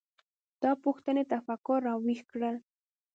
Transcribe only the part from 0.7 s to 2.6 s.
پوښتنې تفکر راویښ کړل.